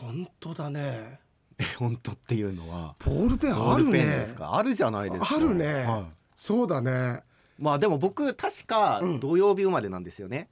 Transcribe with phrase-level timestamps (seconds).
[0.00, 1.20] 本当だね。
[1.78, 3.92] 本当っていうのはボールペンあるね。
[3.92, 4.56] ペンですか？
[4.56, 5.36] あるじゃないですか。
[5.36, 6.04] あるね、はい。
[6.34, 7.22] そうだね。
[7.58, 9.20] まあでも僕確かうん。
[9.20, 10.48] 土曜日生まれなんですよね、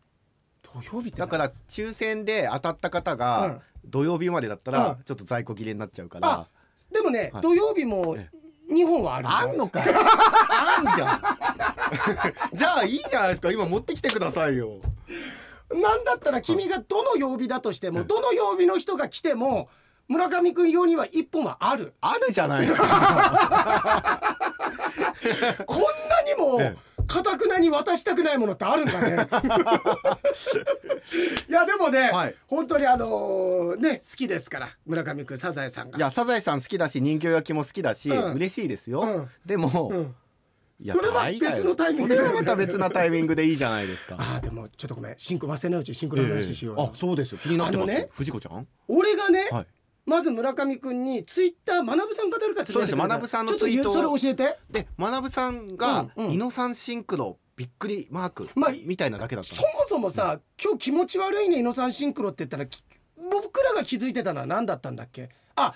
[0.63, 5.03] 土曜日だから抽選で当たった方が土曜日生まれだったらうん。
[5.05, 6.49] ちょっと在庫切れになっちゃうから、あ
[6.93, 7.43] でもね、はい。
[7.43, 8.29] 土曜日もえ
[8.71, 11.21] 2本はあるあんのかよ あんじゃん。
[12.55, 13.51] じゃあいいじゃないですか。
[13.51, 14.81] 今持ってきてくださいよ
[15.71, 19.69] なんだったら君がどの曜日だとしてもどの曜日の人が来ても
[20.09, 21.93] 村上君用には1本はある。
[22.01, 22.33] ある。
[22.33, 24.23] じゃないですか。
[25.67, 25.85] こんな
[26.23, 26.75] にもえ
[27.07, 29.29] かたくなに渡したくないものってあるんだね。
[31.49, 32.35] いやでもね、はい。
[32.47, 35.99] 本当にあのね好きですから村上君サザエさんが。
[35.99, 38.35] いやサザエさん好きだし人形焼きも好きだし、うん。
[38.35, 39.29] 嬉しいですよ、うん。
[39.45, 40.15] でも、うん
[40.85, 42.17] それは別のタイミングで。
[42.17, 44.17] それはまた別なタイミングでいいじゃないですか。
[44.21, 45.15] あーでもちょっとごめん。
[45.19, 47.39] シンク忘れないうちにシンクの話しようよ、あそうですよ。
[47.39, 48.67] 気になってますね藤子ちゃん？
[48.87, 49.67] 俺がね、はい。
[50.07, 53.93] まず村上君にツイッター学さんか誰かつそうです学さんのちょっとツイートを。
[53.95, 54.59] それ教えて。
[54.71, 56.33] で学さんがうんうん。
[56.33, 62.79] イノサンシンクロびっくりマークまあみたいなだけだったそもそもさ、今日気持ち悪いねイノサンシンクロって言ったらき
[63.31, 65.75] 僕らが気づいてたのは何だったんだっけあ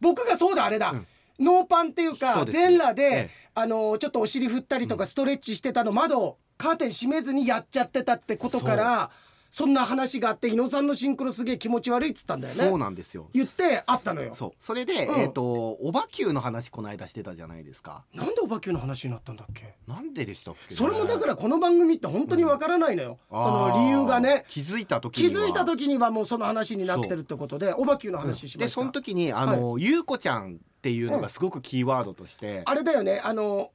[0.00, 1.06] 僕がそうだあれだ、うん
[1.38, 3.44] ノーパンっていうそか全裸で、ええ。
[3.56, 9.10] あのちょっとお尻振ったりとかストレッチしてたの窓をカーテン閉めずにやっちゃってたってことから
[9.54, 12.60] そんな話があって伊野さんのシンクロすげえ気持ち悪いっつったんだよね。
[12.60, 13.28] そうなんですよ。
[13.32, 14.34] 言ってあったのよ。
[14.34, 14.52] そう。
[14.58, 15.20] それで、うん。
[15.20, 18.04] えっ、とおばきゅうの話この間してたじゃないですか。
[18.12, 19.76] なんでお化けの話になったんだっけ？
[19.86, 20.60] なんででしたっけ？
[20.60, 24.44] ね、それもだからこの番組って本当にわからないのよ、その理由がね。
[24.48, 25.42] 気づいた時気には。
[25.42, 33.20] づいた時にはもうその話になってるってことでおばきゅうの話しました、でその時にあの、ゆうこちゃんっていうのがすごくキーワードとして、あれだよね。
[33.22, 33.70] あの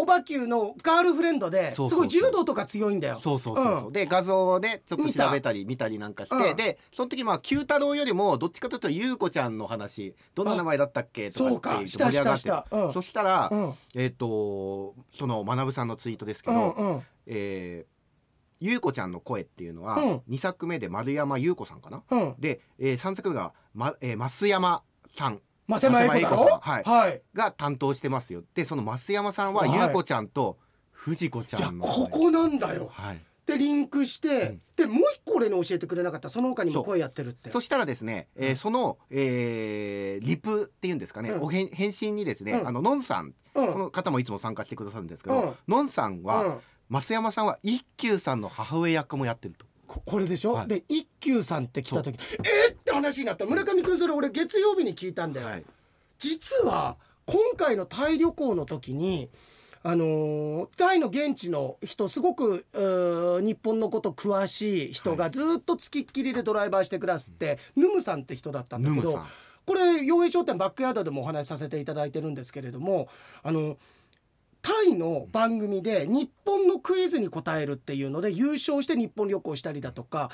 [0.00, 3.16] おばきゅうのガールフレンドですごい柔道とか強いんだよ。
[3.16, 3.92] そうそうそうそう、ん。
[3.92, 6.56] で画像でちょっと調べたり見たりなんかして、うん。
[6.56, 11.78] でその時まあ九太郎よりもどっちかというとゆうこちゃんの話どんな名前だったっけとかそうか。
[11.78, 13.74] って盛り上がってそしたら、うん。
[13.96, 17.02] えっ、とその学さんのツイートですけうど、んうん。
[17.26, 17.98] えー
[18.60, 20.16] ゆうこちゃんの声っていうのは、うん。
[20.28, 22.02] 2作目で丸山優子さんかな？
[22.10, 22.34] うん。
[22.40, 24.82] で、え3作目が、まえー、増山
[25.16, 26.82] さん増山英子だろ増山英子さんはい。
[26.84, 27.22] はい。
[27.34, 28.42] が担当してますよ。
[28.54, 29.88] でその増山さんははい。
[29.88, 30.56] 優子ちゃんと
[30.90, 31.86] 藤子ちゃんの。
[31.86, 32.90] ここなんだよ。
[32.92, 33.20] はい。
[33.46, 34.62] でリンクして、うん。
[34.76, 36.28] でもう一個俺に教えてくれなかった。
[36.28, 37.50] その他にも声やってるって。
[37.50, 41.42] そしたらですね、えーその、えーリプっていうんですかね、うん。
[41.42, 42.68] お返返信にですね、うん。
[42.68, 43.72] あののんさん、うん。
[43.72, 45.54] この方もいつも参加してくださるんですけど、うん。
[45.66, 46.58] のんさんは、うん。
[46.90, 49.66] 増山さんは一休さんの母親役もやってると。
[49.86, 50.68] ここれでしょ、はい。
[50.68, 52.76] で一休さんって来た時えー、っ？
[52.76, 53.46] て話になった。
[53.46, 55.64] 村上君それ俺月曜日に聞いたんだよ、はい。
[56.18, 59.28] 実は今回のタイ旅行の時に
[59.82, 62.66] あのータイの現地の人すごく
[63.42, 69.20] 日本のこと詳しい人がずっとつきっきりでドライバーしてくださって、ヌムさんって人だったんだけど
[69.64, 73.08] これ洋平商店バックヤードでもお話しさせていただいてるんですけれども
[73.42, 73.76] あの
[74.62, 80.30] タイの番組で日本のクイズに答えるっていうので優勝して日本旅行したりだとか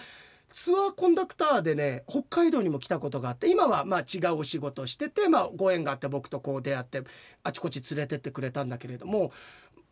[0.55, 7.03] ツアーコンダクターでね北海道にも来たことがあって今はまあ違うお仕事してて、まあ、ご縁があって僕とこう出会って
[7.43, 9.33] あちこち連れてってくれたんだけれども、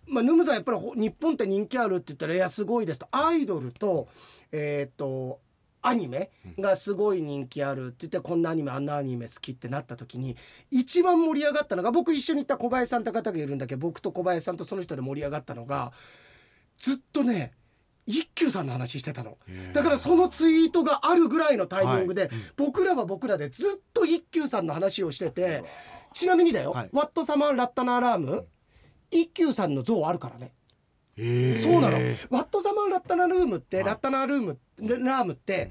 [0.07, 3.09] まあ、ヌムさんやっぱり日本って人気あるって言ったら「いやすごいです」と。
[3.11, 4.07] アイドルと
[4.53, 5.41] えっ、と
[5.83, 6.31] アニメ
[6.61, 10.37] がすごい人気あるって言ってこんなアニメあんなアニメ好きってなった時に
[10.71, 15.93] 一番盛り上がったのが僕一緒に行った小林さんって方がいるんだけど僕と小林さんとその人で盛り上がったのが
[16.77, 17.53] ずっとね
[18.07, 19.39] 一休さんの話してたの。
[19.73, 25.65] だからそのツイートがあるぐらいのタイミングで、僕らは僕らでずっと一休さんの話をしてて
[26.13, 26.91] ちなみにだよ、はい。
[26.93, 28.47] ワットサマンラッタナーラーム
[29.11, 30.53] 一休さんの像あるからね。
[31.17, 31.57] えー。
[31.57, 31.99] そうなの。
[32.31, 33.87] ワットサマンラッタナルームって、はい。
[33.87, 35.71] ラッタナールームラームって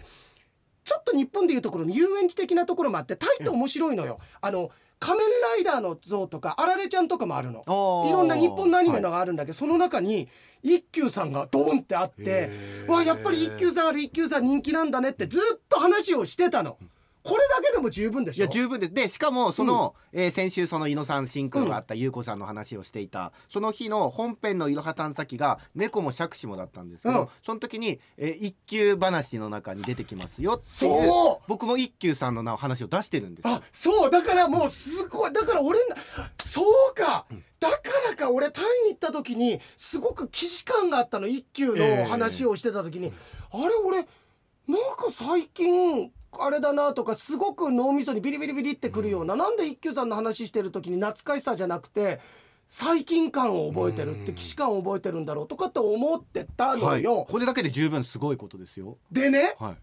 [0.83, 4.19] ちょっと日本でいうところの遊園地的なところもあってタイって面白いのよ。
[4.39, 4.71] あの
[5.01, 7.61] 仮面ライダーの像とかあられちゃんとかもあるの。
[8.07, 10.29] いろんな日本のアニメのがあるんだけど、その中に
[10.61, 12.51] 一休さんがドーンってあって
[12.87, 16.77] わあやっぱり一休さんある一休さん人気なんだねってずっと話をしてたの。
[17.23, 18.45] これだけでも十分でしょ？
[18.45, 18.93] いや十分です。
[18.93, 27.27] でしかもその、えー先週その井野さんシンクロがあった優子さんの話をしていた、その日の本編のいろは探査機が猫も杓子もだったんですけど、うん。
[27.43, 31.45] その時に、えー一休話の中に出てきますよっていうそう！
[31.47, 33.53] 僕も一休さんの名話を出してるんですよ。
[33.55, 34.09] あそう！
[34.09, 35.95] だからもうすごいだから俺な
[36.41, 37.25] そうか！
[37.59, 37.77] だか
[38.09, 43.13] らか俺タイに行った時にすごく既視感があったの一休の話をしてた時に、
[43.51, 52.19] あれ俺なんか最近あれだなとかすごく脳みそにビリビリビリってくるような、なんで一休さんの話してる時に懐かしさじゃなくて
[52.67, 57.03] 最近感を覚えてるって既視感を覚えてるんだろうとかって思ってたのはい。
[57.03, 57.27] よ。
[57.29, 58.97] これだけで十分すごいことですよ。
[59.11, 59.75] でねはい。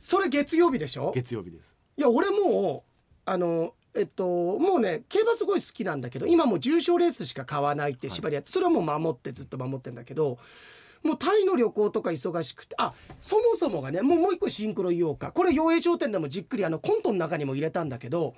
[0.00, 1.12] それ月曜日でしょ？
[1.14, 1.76] 月曜日です。
[1.98, 2.84] いや俺も
[3.26, 10.38] うあのえっともうね競馬すごい好きなんだけど今もう重賞レースしか買わないって縛りやって、それはもう守ってずっと守ってんだけど
[11.02, 15.32] もうタイの旅行とか忙しくてあそもそもがねもうもう一個シンクロ言おうか。
[15.32, 18.34] これ洋栄商店でもじっくりあのコントの中にも入れたんだけど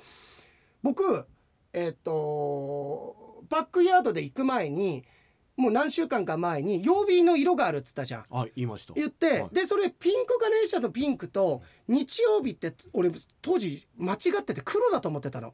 [0.82, 1.26] 僕
[1.72, 3.16] えっと
[3.49, 5.05] バックヤードで行く前に
[5.56, 8.24] もう何週間か前に曜日の色があるっつったじゃん。
[8.30, 8.94] あ言いました。
[8.94, 9.48] 言って、はい。
[9.52, 13.10] でそれピンクガネーシャのピンクと日曜日って俺
[13.40, 15.52] 当時間違ってて黒だと思ってたの。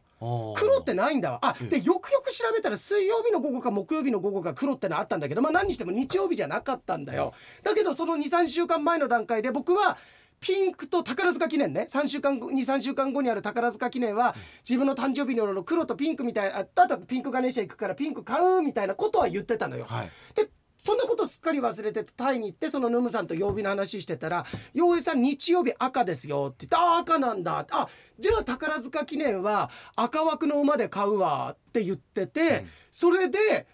[0.57, 1.39] 黒ってないんだわ。
[1.43, 1.69] あうん。
[1.69, 7.35] でよくよく調べたら水曜日の午後か木曜日の午後か黒ってのあったんだけどまあ何にしても日曜日じゃなかったんだよ。
[7.63, 9.99] だけどその23週間前の段階で僕は
[10.41, 11.87] ピンクと宝塚記念ね。
[11.91, 14.35] 3週間後23週間後にある宝塚記念は
[14.69, 19.85] 自分の誕生日のの黒とピンクみたいああとピンクガネーシャ行くからピンク買うみたいなことは言ってたのよ。
[19.87, 20.11] はい。
[20.35, 20.49] で
[20.79, 27.89] そんなことすっかり忘れててタイに行ってそのヌムさんと曜日の話してたら「洋平さん日曜日赤ですよ」って言って「あ赤なんだ」あ
[28.19, 32.71] じゃあ宝塚記念は赤枠の馬で買うわ」って言ってて、うん。
[32.93, 33.67] それで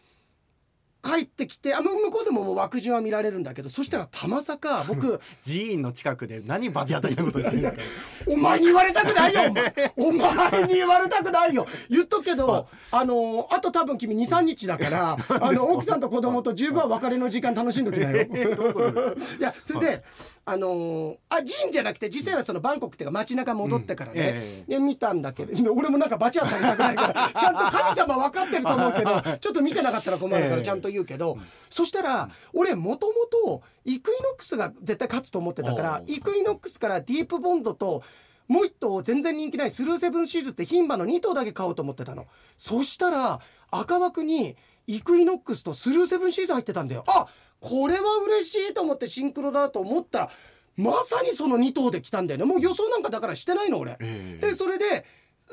[1.06, 7.82] 帰ってきてあ向向こうでももう枠順は見られるんだけどそしたらたまさか僕寺院の近くで何バチ当たりなことしてるんですか？
[8.32, 9.93] お前に言われたくないよお前。
[9.97, 11.67] お前に言われたくないよ。
[11.88, 18.23] 言っとくけどあのあと多分君23日だから あの奥さんと子供と十分別れの時間楽しんどきなよ。
[18.23, 20.05] いやそれで、
[20.49, 24.21] あのーあジンじゃなくて実際はそのバンコクっていうか街中戻ってからね、
[24.69, 24.75] うん。
[24.75, 30.63] えで見たんだけど俺もなんかバチ当たりたくないから ちゃんと神様分かってると思うけどちょっと見てなかったら困るから ええ。
[30.63, 31.37] ちゃんと言うけど、
[31.69, 38.05] そしたら俺もともとイクイノックスが絶対勝つと思ってたからイクイノックスからディープボンドと
[38.47, 42.27] もう一頭全然人気ないスルーセブンシーズって牝馬の2頭だけ買おうと思ってたの。
[42.57, 43.41] そしたら
[43.73, 47.05] 赤枠にイクイノックスとスルーセブンシーズ入ってたんだよ。
[47.09, 47.27] あ
[47.61, 50.31] これは嬉しいと思ってシンクロだと思ったら
[50.77, 52.44] まさにその2頭で来たんだよね。
[52.44, 53.93] もう予想なんかだからしてないの俺。
[53.93, 54.47] ええ。
[54.47, 55.05] でそれで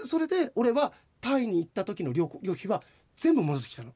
[0.06, 2.84] それで俺はタイに行った時の旅旅費は
[3.16, 3.92] 全部戻ってきたの。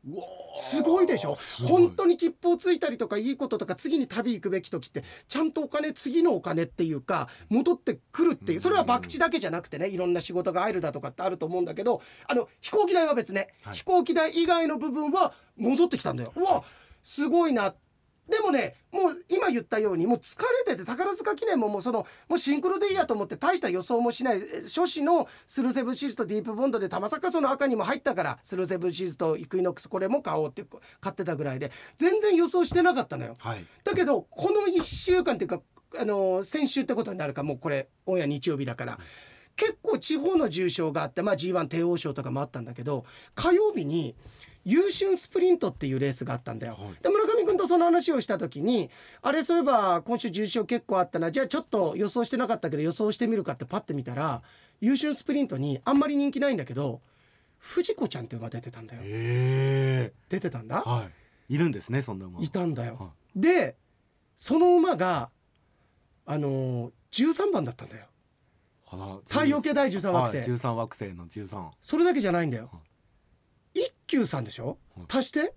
[0.55, 1.35] すごいでしょ？
[1.67, 13.73] 本当に切符をついたりとかいいこととか次に旅行くべき時ってちゃんとお金次のお金っていうか戻ってくるっていうそれは博打だけじゃなくてねいろんな仕事が入るだとかってあると思うんだけどあの飛行機代は別ね、はい。
[13.75, 16.31] 飛行機代以外の部分は戻ってきたんだよ。
[16.35, 16.63] うわ
[17.01, 17.73] すごいな
[18.29, 30.65] でもねもう今言ったようにもう疲れてて宝塚記念ももうそのもうシンクロでいいやと思って大した予想もしないえ初子のスルーセブンシーズとディープボンドでたまさかその赤にも入ったからスルーセブンシーズとイクイノックスこれも買おうって
[30.99, 33.33] 買ってたぐらいで全然予想してなかったのよ。
[33.39, 35.61] はいだけどこの1週間っていうか
[35.99, 38.99] あの先週ってことになるかもうこれオンエア日曜日だから
[39.55, 44.15] 結構地方の重賞があって、まあ、G1 帝王賞とかもあったんだけど火曜日に
[44.63, 46.73] 優春スプリントっていうレースがあったんだよ。
[46.73, 48.89] はいで村上君とその話をした時に
[49.21, 51.31] あれそういえば今週重賞結構あったな。
[51.31, 54.41] じゃあちょっと予想してなかったけど予想してみるかってパッて見たら
[54.79, 57.01] 優春スプリントにあんまり人気ないんだけど
[57.57, 59.01] 藤子ちゃんって馬出てたんだよ。
[59.03, 60.13] え。
[60.29, 60.83] 出てたんだ？
[60.85, 61.09] えは
[61.49, 61.55] い。
[61.55, 62.39] いるんですねそんな馬。
[62.41, 62.97] いたんだよ。
[62.99, 63.75] はで
[64.35, 65.29] その馬が
[66.25, 68.05] あのー、13番だったんだよ。
[68.89, 72.69] あ太陽系第13惑星、はい、13惑星の13それだけじゃないんだよ。
[73.73, 74.77] 一休さんでしょ？
[74.95, 75.05] はい。
[75.09, 75.53] 足して？1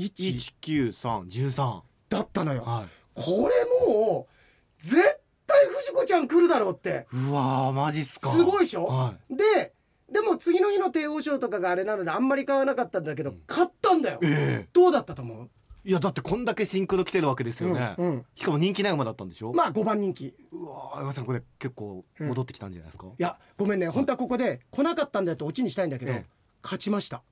[0.00, 2.62] 19313だったのよ。
[2.62, 4.32] はこれもう
[4.78, 5.02] 絶
[5.46, 7.06] 対藤子ちゃん来るだろうって。
[7.12, 8.30] いうわーマジっすか。
[8.30, 8.84] すごいでしょ？
[8.84, 9.72] はで
[10.10, 14.18] でも次の日の帝王賞とかがあれなのであんまり買わなかったんだけど、買ったんだよ。
[14.22, 14.66] いえ。
[14.72, 15.48] どうだったと思う？
[15.84, 18.06] えいやだってこんだけシンクロ来てるわけですよね、うん。
[18.06, 20.26] うんしかも人気ない馬だったんでしょ、まあ5番人気。
[20.26, 23.88] いうわー相葉さんこれ結構戻ってきたんじゃないですか、やごめんね。
[23.88, 26.26] 本当はここで来なかったんだよってオチにしたいんだけど、ええ。
[26.62, 27.22] 勝ちました。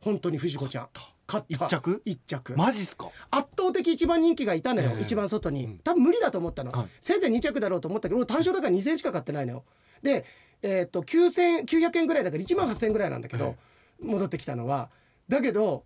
[0.00, 0.88] 本当に藤子ちゃん
[1.28, 1.66] 勝った。
[1.66, 2.02] 一着？
[2.04, 2.54] 一着。
[2.56, 3.10] マジっすか？
[3.30, 5.02] 圧倒的一番人気がいたのよ、ええ。
[5.02, 5.78] 一番外に、うん。
[5.78, 6.86] 多分無理だと思ったの、はい。
[7.00, 9.64] せいぜい2着だろうと思ったけど俺単勝だから2000円しか買ってないのよ。
[10.02, 10.24] で
[10.62, 13.56] えーっと9000 900円ぐらいだから1万8000円ぐらいなんだけど、
[14.00, 14.88] 戻ってきたのは。
[15.28, 15.84] だけど、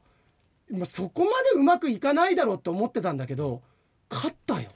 [0.70, 3.62] まあ、そこまでうまくいかないだろうと思ってたんだけど
[4.10, 4.70] 勝ったよ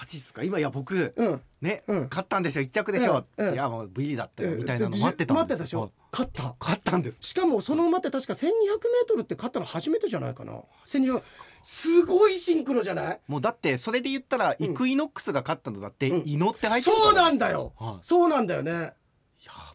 [0.00, 0.42] マジっすか？
[0.42, 1.40] 今いや僕うん。
[1.60, 2.06] ね、うん。
[2.10, 3.48] 勝ったんでしょ一着でしょ、うん。
[3.48, 3.54] うん。
[3.54, 5.80] いやもうブリだったよみたいなの待ってたん待ってたでしょ？
[5.82, 6.54] はい勝った。
[6.60, 7.18] 勝ったんです。
[7.22, 11.22] しかもその馬って確か 1200m って勝ったの初めてじゃないかな？1200
[11.62, 13.20] すごいシンクロじゃない？
[13.28, 14.64] もうだってそれで言ったら、うん。
[14.64, 16.28] イクイノックスが勝ったのだって、うん。
[16.28, 17.98] イノって入ってるそうなんだだよ、はい。
[18.02, 18.72] そうなんだよね。
[18.72, 18.82] や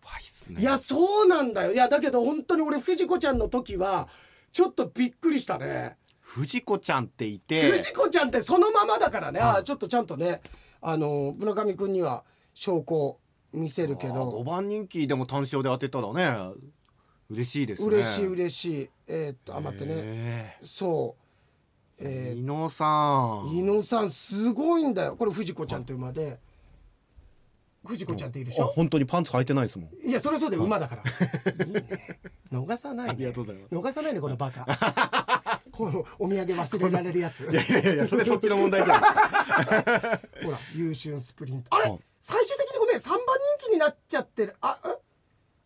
[0.04, 0.62] ばいっすね。
[0.62, 1.74] いやそうなんだよ。
[1.74, 4.08] いやだけど本当に俺藤子ちゃんの時は
[4.52, 7.72] ちょっとびっくりしたね藤子ちゃんっていて。
[7.72, 9.50] 藤子ちゃんってそのままだからね、はい。
[9.60, 10.42] あちょっとちゃんとね。
[10.82, 13.20] あの村上君には証拠を
[13.54, 16.54] 見せるけ5ど番人気でも単勝で当てたらね。
[17.30, 17.88] 嬉しいですね。
[17.88, 18.90] 嬉しい嬉しい。
[19.08, 19.96] えーっとあ待ってね。
[19.96, 22.04] ねそう。
[22.06, 22.88] え伊野さん。
[23.48, 25.16] ー、伊野さんすごいんだよ。
[25.16, 26.40] これ藤子ちゃんという馬で。
[27.86, 30.08] 藤子ちゃんっているでしあょ、本当にパンツ履いてないですもん。
[30.08, 31.04] いやそれそうで馬だから。
[31.66, 31.88] いいね。
[32.52, 33.76] 逃さないねありがとうございます。
[33.76, 34.66] 逃さないねこのバカ
[36.20, 37.42] お土産忘れられるやつ。
[37.42, 39.00] いやいやいやそれそっちの問題じゃん。
[40.46, 43.20] ほら優秀スプリントあれ、はい最終的にごめん3番
[43.60, 44.56] 人気になっちゃってる。
[44.60, 44.90] あえ？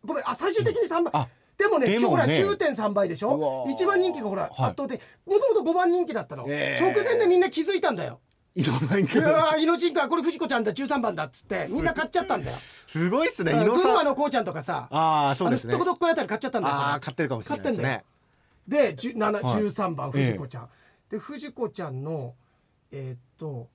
[0.05, 1.27] ごめんあ最終的に3番、あ
[1.57, 3.65] でもねでもほらね9.3倍でしょ？
[3.67, 3.71] ー。
[3.71, 4.51] 一番人気がほら、はい。
[4.51, 5.01] 圧倒的。
[5.25, 6.83] もともと5番人気だったの、えー。
[6.83, 8.19] 直前でみんな気づいたんだよ。
[8.53, 12.57] いろんなうわーイノシンかこれ藤子ちゃんだ13番だっつってみんな買っちゃったんだよ。
[12.85, 16.75] すごいっすねうん群伊野さん馬のこうちゃんとかさああそうですねすっとこどっこいあたり買っちゃったんだよ。
[16.75, 17.83] ああ買ってるかもしれないですね。
[17.83, 18.01] でじゅ7は
[18.75, 18.95] い。
[18.95, 20.69] 13番藤子ちゃん、
[21.09, 22.35] で藤子ちゃんの
[22.91, 23.69] えーっと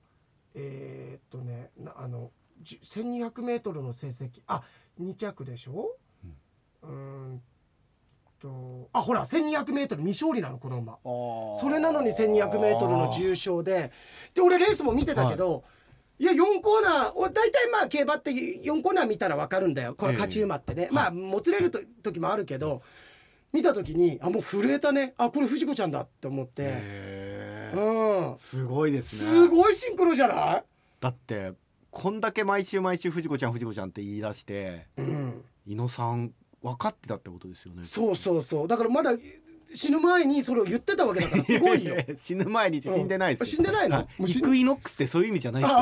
[0.55, 4.41] えーっとねなあのじゅ 1200m の成績。
[4.47, 4.63] あ
[4.99, 5.95] 2着でしょ？
[6.83, 7.41] うーん
[8.39, 10.97] とあほら 1200m 未勝利なのこの馬。
[11.59, 13.91] それなのに 1200m の重賞で。
[14.33, 15.63] で俺レースも見てたけど、
[16.19, 19.95] い、や4コーナーお大体まあ競馬って4コーナー見たら分かるんだよ。
[19.95, 22.81] これ勝ち馬ってね、まあもつれると時もあるけど
[23.53, 25.13] 見た時にあもう震えたね。
[25.17, 29.41] あこれ藤子ちゃんだって思って、うん、すごいですね。
[29.45, 30.63] すごいシンクロじゃない、
[30.99, 31.53] だって
[31.89, 37.83] こんだけ毎週毎週藤子ちゃん藤子ちゃんって言い出してうん、伊野さん分かってたってことですよね。
[37.85, 38.67] そうそうそう。
[38.67, 39.11] だからまだ
[39.73, 41.95] 死ぬ前にそれを言ってたわけだからすごいよ。
[42.17, 43.65] 死ぬ前にって死んでないですよ、うん。
[43.65, 44.07] 死んでないの？
[44.27, 45.75] イクイノックスってそういう意味じゃないです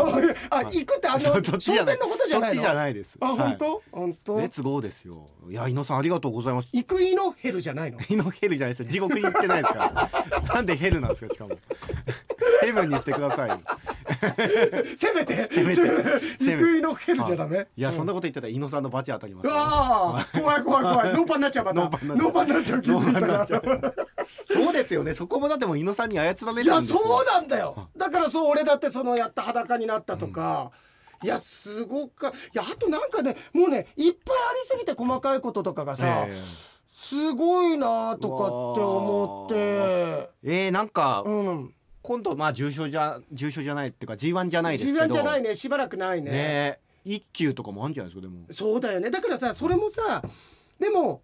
[0.49, 2.61] あ行くってあの商店のことじゃないの？
[2.61, 3.17] じゃないです。
[3.21, 3.37] あはい。
[3.37, 3.83] 本当？
[3.91, 4.37] 本当？
[4.37, 5.27] レッツゴーですよ。
[5.49, 6.69] いや伊野さんありがとうございます。
[6.71, 7.99] イクイノヘルじゃないの？
[8.09, 8.89] イノヘルじゃないですよ。
[8.89, 10.41] 地獄に行ってないですから。
[10.55, 11.57] なんでヘルなんですかしかも。
[12.61, 13.49] ヘブンにしてください
[14.97, 15.81] せめてせめて。
[16.43, 17.67] イクイノヘルじゃダメ？
[17.75, 17.81] い。
[17.81, 17.95] や、うん。
[17.95, 21.13] そんなこと言ってたら伊野さんのバチ当たりますよ、ああ怖い怖い怖 い。
[21.13, 22.81] ノーパンになっちゃうまたノーパンになっちゃう。
[22.81, 23.45] 気づいたら。
[23.47, 25.13] そうですよね。
[25.13, 27.89] そこもだってもう伊野さんに操られいやそうなんだよ。
[27.97, 30.71] だからそう俺だってそのやった裸になったとか、
[31.23, 36.37] いやすごくいやあとなんかねもうねいっぱいありすぎて細かいこととかがさ、え
[36.91, 39.55] すごいなとかって思って。
[39.57, 41.73] ええーなんか、うん
[42.05, 45.07] 今度まあ重症じゃ重症じゃないっていうか G1 じゃないです自けど。
[45.07, 45.55] 分じゃないね。
[45.55, 46.31] しばらくないね。
[46.31, 46.79] ね。
[47.03, 48.45] 一級とかもあるんじゃないですかでも。
[48.51, 49.09] そうだよね。
[49.09, 50.21] だからさそれもさ
[50.79, 51.23] でも、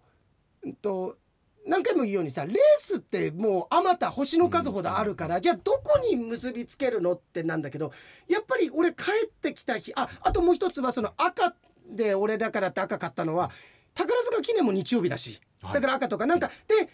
[0.64, 1.16] うんと、
[1.64, 7.92] 何回も言うようにさレースってもうあまた星の数ほどあるから、じゃあどこに結びつけるのってなんだけど
[8.28, 11.54] やっぱり俺帰ってきた日ああともう一つはその赤
[11.88, 13.50] で俺だからって赤買ったのは
[13.94, 15.40] 宝塚記念も日曜日だし。
[15.62, 15.74] はい。
[15.74, 16.88] だから赤とかなんか、で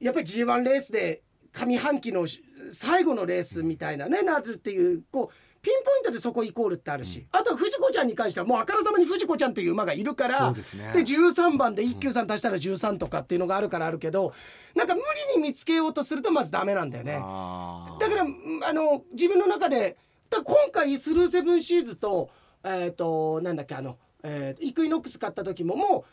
[0.00, 1.22] やっぱり G1 レースで
[1.52, 2.26] 上半期の
[2.70, 10.90] 最後のレースみたいなねなるっていうこうピンポイントでそこイコールってあるし、あとは藤子ちゃんに関してはもうあからさまに藤子ちゃんっていう馬がいるからですね。
[10.94, 14.32] で13番で一休さん足したら13とかっていうのがあるからあるけど
[14.74, 15.02] なんか無
[15.34, 17.12] 理に見つけようとするとまずダメなんだよね。
[17.12, 19.98] だからうんあの自分の中で
[20.30, 22.30] だ今回スルーセブンシーズと
[22.64, 26.06] えっ、となんだっけあの、えーイクイノックス買った時もも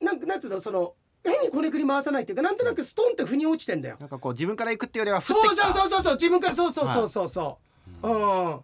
[0.00, 0.94] うなんなんつうのその
[1.28, 3.96] 変にこねくり回さないっていうかなんとなくストンって腑に落ちてんだよ。
[4.00, 5.66] なんかこう自分から行くっていうよりは降ってそうきた。
[5.66, 7.58] そうそうそうそう自分からそうそうそうそうそ
[8.02, 8.60] う、うん。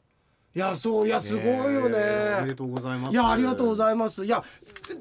[0.55, 3.13] いやそういやすごいよね、えーおめでとうございます。
[3.13, 4.25] いやありがとうごいざいます。
[4.25, 4.45] いや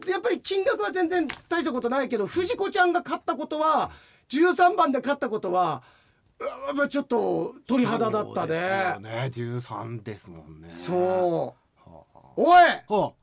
[0.10, 3.92] やっぱり金額は全然大したことないけど藤子ちゃんが勝ったことは
[4.30, 5.84] 13番で勝ったことは
[6.40, 8.98] やっぱちょっと鳥肌だったね。
[9.02, 9.30] ね。
[9.30, 10.70] 十三ですもんね。
[10.70, 11.90] そう。
[11.90, 12.06] は
[12.38, 12.62] おい！
[12.88, 12.94] あ。
[12.94, 13.14] は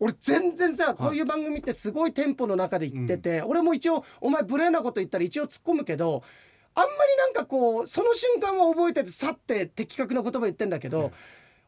[0.00, 6.22] 俺全然さこういう番組ってすごいテンポの中で言ってて、俺も一応お前無礼なこと言ったら一応突っ込むけど
[6.74, 11.12] あんまりなんかこうその瞬間は覚えててさって的確な言葉言ってんだけど、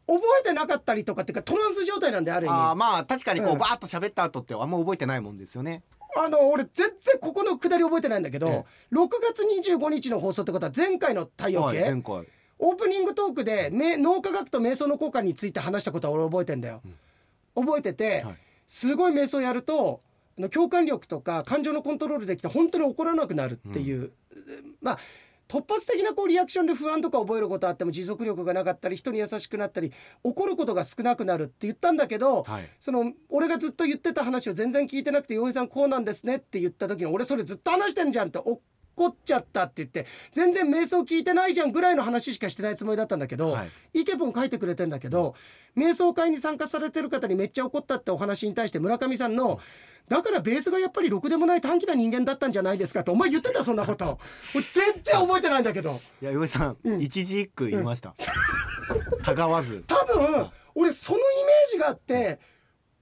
[0.06, 2.56] 覚えてなかったりとかっていうかトランス状態なんである意味。
[2.56, 3.58] あーまあ確かにこううん。
[3.58, 5.82] バーッと喋った後ってあんま覚えてないもんですよね。
[6.16, 12.26] あの俺全然ここのくだり覚えてないんだけど、え6月25日の放送ってことは前回の太陽はい系、前回。
[12.58, 16.80] オープニングトークでめ脳科学と瞑想の効果について話したことは俺覚えてんだよ。
[17.54, 18.36] 覚えてて、はい。
[18.66, 20.00] すごい瞑想やると
[20.50, 24.12] 共感力とか感情のコントロールできて本当に怒らなくなるっていう、
[24.80, 24.98] まあ
[25.48, 29.92] 突発的なこうリアクションで不安とか覚えることあっても持続力がなかったり人に優しくなったり
[30.24, 32.70] 怒ることが少なくなるって言ったんだけど、はい。
[32.80, 38.62] その俺がずっと言ってた話を全然聞いてなくて「洋平さんこうなんですね」って言った時に俺それずっと話してんじゃんって怒
[39.06, 44.00] っちゃったって言って全然瞑想聞いてないじゃんぐらいの話しかしてないつもりだったんだけど、はい。
[44.00, 45.34] イケポン書いてくれてんだけど
[45.76, 49.60] 瞑想会に参加されてる方にめっちゃ怒ったってお話に対して村上さんの
[50.08, 54.18] 「だからベースがやっぱりろくでもない短気な人間だったんじゃないですか」ってお前言ってたそんなこと。
[54.54, 56.00] 俺全然覚えてないんだけど。
[56.20, 57.00] いや岩井さん、うん。
[57.00, 58.14] 一字一句言いました、
[59.22, 59.84] たがわず。
[59.86, 62.38] 多分俺そのイメージがあって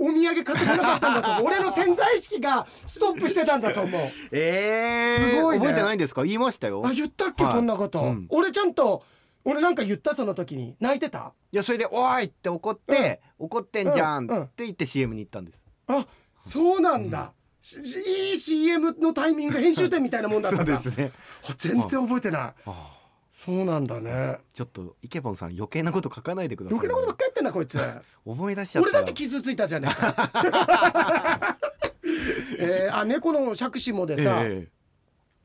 [0.00, 1.45] お土産買ってこなかったんだと思う。
[1.52, 4.00] 俺の潜在意識がストップしてたんだと思う。
[4.33, 5.66] えー、すごいね。
[5.66, 6.25] 覚えてないんですか？
[6.25, 6.83] 言いましたよ。
[6.85, 7.54] あ言ったっけ、はい。
[7.54, 8.26] こんなこと、うん。
[8.30, 9.04] 俺ちゃんと
[9.45, 10.14] 俺なんか言った？
[10.14, 10.75] その時に。
[10.80, 11.33] 泣いてた？
[11.52, 15.64] いやそれで「おい!」って怒って、怒ってんじゃんうんうんって言って CM に行ったんです。
[15.87, 16.07] あ
[16.38, 20.73] そうなんだ、しいい CM のタイミング編集点みたいなもんだったんだ。
[20.97, 21.12] ね。
[21.49, 22.40] あ全然覚えてない。
[22.42, 23.00] ああ
[23.43, 24.37] そうなんだね。
[24.53, 27.79] ちょっとイケボンさん余計なこと書かないでください余計なことばっかりやってんなこいつ。
[28.27, 28.91] 思い出しちゃった。
[28.91, 31.57] 俺だって傷ついたじゃねえか。
[32.59, 34.69] えー、あ猫の杓子もでさ、 え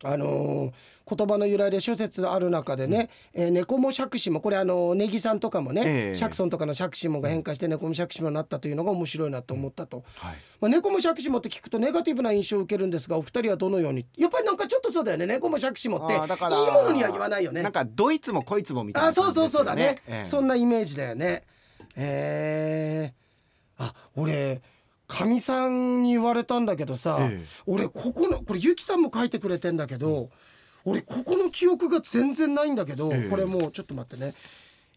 [0.03, 0.71] あのー
[1.07, 6.15] 言葉の由来で諸説ある中でね、えー猫も杓子もこれあのネギさんとかもね、ええ。
[6.15, 10.35] シャクソンとかの杓子もが変化して猫も杓子もになったというのが面白いなと思ったと、えはい。
[10.61, 14.07] まあ、猫も杓子もって聞くとネガティブな印象を受けるんですがお二人はどのように？
[14.17, 15.27] やっぱりなんかちょっとそうだよね。
[15.27, 17.61] 猫も杓子もっていいものには言わないよね。
[17.61, 20.25] なんかどいつもこいつもみたいなあそうそうそうだね、ええ。
[20.25, 21.43] そんなイメージだよね。
[21.95, 24.63] えー、あ俺
[25.07, 27.45] かみさんに言われたんだけどさ、ええ。
[27.65, 30.29] 俺ここのこれゆきさんも書いてくれてんだけど、
[30.83, 33.29] 俺ここの記憶が全然ないんだけど、ええ。
[33.29, 34.33] これもうちょっと待ってね。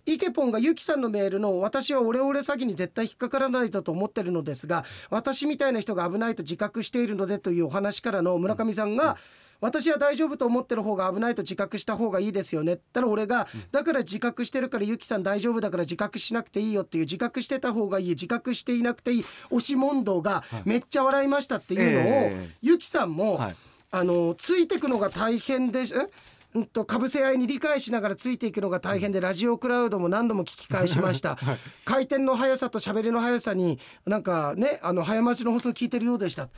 [0.06, 9.18] イケポンがゆきさんのメールの「私はオレオレ詐欺に絶対引っかからないだと思ってるのですが私みたいな人が危ないと自覚しているので」というお話からの村上さんが
[9.60, 22.50] 「私は大丈夫と思ってる方が危ないと自覚した方がいいですよね」ったら俺が「だから自覚してるからゆきさん大丈夫だから自覚しなくていいよ」っていう自覚してた方がいい自覚していなくていい押し問答がめっちゃ笑いましたっていうのを、ええ。
[22.62, 23.56] ゆきさんも、はい。
[23.90, 26.10] あのついてくのが大変でしえ？
[26.54, 31.38] うんとかぶせ合いに理解しながらついていくのが大変でラジオクラウドも何度も聞き返しました、
[31.84, 36.48] 回転の速さと喋りの速さになんかねあの早待ちの放送聞いてるようでした。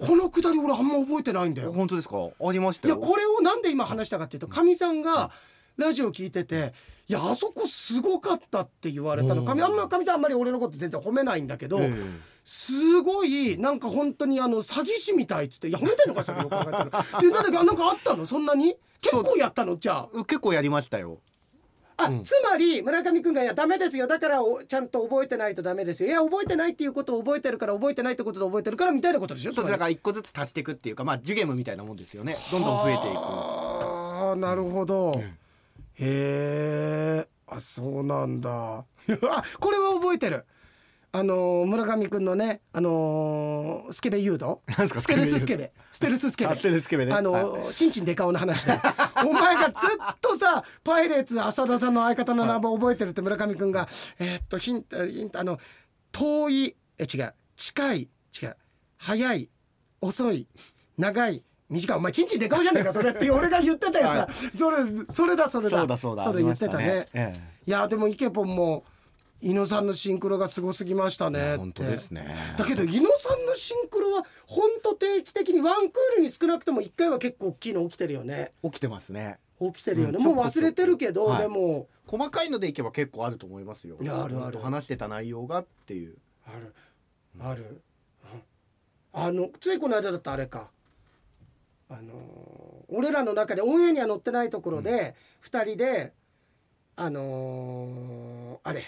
[0.00, 1.72] このくだり俺あんま覚えてないんだよ。
[1.72, 2.16] 本当ですか？
[2.18, 2.96] ありましたよ。
[2.96, 5.32] いやこれをなんで今話したかっていうとかみさんが
[5.76, 6.72] ラジオ聞いてて
[7.08, 9.44] 「いやあそこすごかった」って言われたの。
[9.44, 16.84] かみあんまかみさんあんまり俺のこと全然褒めないんだけど、ええすごいなんか本当にあの詐欺師みたいっつって「いや褒めてんのかそれよく考えたら」
[17.18, 18.24] っていうなんかなんかあったの？
[18.24, 18.74] そんなに？
[19.02, 19.76] 結構やったの？
[19.76, 20.24] じゃあ。
[20.24, 21.18] 結構やりましたよ。
[21.98, 22.22] あ、うん。
[22.22, 32.38] つまり村上君が「いやダメですよだからおちゃんと覚えてないとダメですよ」いや覚えてないっていうことを覚えてるから覚えてないってことで覚えてるからみたいなことでしょそうだから一個ずつ足していくっていうかまあジュゲームみたいなもんですよね。
[32.50, 33.18] どんどん増えていく。
[33.18, 35.20] ああなるほど、
[36.00, 38.50] へえあそうなんだ。
[39.30, 40.46] あこれは覚えてる
[41.10, 44.58] あのー村上くんのねあのースケベ誘導。
[44.68, 45.72] ステルスススケケベ。
[45.90, 46.36] ステルスス
[46.88, 48.72] ケベあのーチンチンデカオの話で。
[49.26, 55.58] お前がずっとさパイレーツ浅田さんの相方の名前覚えてるって村上くんがえーっとヒントヒントあの
[56.12, 57.34] 遠いえ違う。
[57.56, 58.08] 近い
[58.42, 58.56] 違う。
[58.98, 59.48] 早い
[60.00, 60.46] 遅い
[60.98, 61.96] 長い短い。
[61.96, 64.52] お前チンチンデカオじゃねえかそれって 俺が言ってたやつだ。
[64.52, 64.76] それ
[65.08, 65.78] それだそれだ。
[65.78, 66.24] そうだそうだ。
[66.24, 66.84] それ言ってたね。
[66.86, 67.40] ましたえ。
[67.66, 68.84] いやでもイケポンも
[69.40, 72.34] 伊野さんのシンクロがすごすぎましたね本当ですね。
[72.56, 78.50] だけど伊野さんのシンクロは本当定期的にワンクールに少なくとも1回は結構大きいの起きてるよね。
[78.62, 79.38] 起きてますね。
[79.60, 81.42] 起きてるよね、うんもう忘れてるけど、はい。
[81.42, 81.88] でも。
[82.06, 83.96] 細かいのでいけば結構あると思いますよ。
[84.00, 84.58] いやあるある。
[84.58, 86.16] 話してた内容がっていう。
[86.46, 86.74] ある。
[87.40, 87.82] ある、
[88.32, 89.22] うん。
[89.22, 90.70] あのついこの間だったあれか。
[91.90, 92.58] あのー
[92.90, 96.14] 俺らの中でオンエアには載ってないところで、二人で
[96.96, 98.82] あのーあれ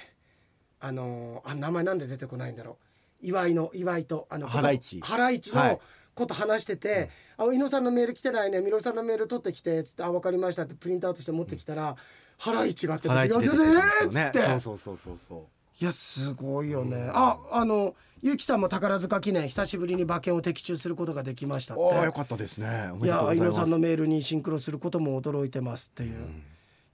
[0.81, 2.79] あのーあ名前なんで出てこないんだろ
[3.23, 3.27] う。
[3.27, 5.01] 岩井の岩井とあのハライチ。
[5.01, 5.73] ハライチはい。
[5.73, 5.81] の
[6.15, 8.61] こと話してて「あ伊野さんのメール来てないね。
[8.61, 11.97] みのりさんのメール取ってきて」つって「あ分かりました」ってプリントアウトして持ってきたら、
[12.39, 15.39] ハライチがあってハライチ出てえっつって、ねそうそうそうそうそう。
[15.81, 17.11] いやすごいよね。
[17.15, 21.95] ああのゆうきさんも宝塚記念久しぶりに馬券を的中することができましたって。
[21.95, 22.91] ああよかったですね。
[23.03, 26.27] いや伊野さんのメールにシンクロすることも驚いてますっていう。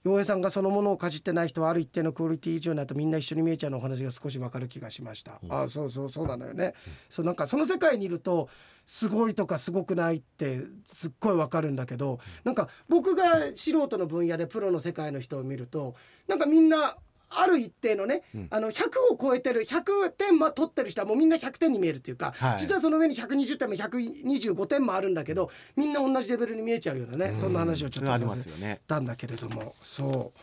[0.07, 5.41] 洋平さんがそのものをかじってない人はある一定のクオリティ以上になるとみんな一緒に見えちゃうのお話が少しわかる気がしました。
[5.49, 6.73] あそうそうそうなのよね。
[7.09, 8.47] そうなんかその世界にいると
[8.85, 13.23] すごいとかすごくないってすっごいわかるんだけどなんか僕が
[13.55, 15.95] 素人の分野でプロの世界の人を見ると
[16.27, 16.95] なんかみんな
[17.29, 22.59] ある一定のね、あの100を超えてる100点ま取ってる人はもうみんな100点に見えるっていうか、はい。
[22.59, 29.75] 実はその上に120点も125点もあるんだけどみんな同じレベルに見えちゃうようなね、そんな話をちょっとさせたんだけれども。
[29.81, 30.39] そう。